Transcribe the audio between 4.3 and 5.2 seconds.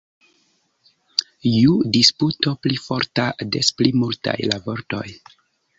la vortoj.